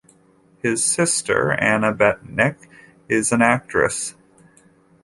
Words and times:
His 0.63 0.83
sister 0.83 1.51
Anna 1.51 1.93
Bentinck 1.93 2.57
is 3.07 3.31
an 3.31 3.43
actress. 3.43 4.15